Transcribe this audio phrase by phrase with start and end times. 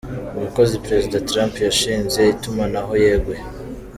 [0.37, 3.41] Umukozi Perezida Trump yashinze itumunaho yeguye.